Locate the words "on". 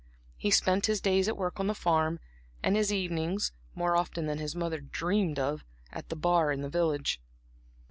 1.59-1.67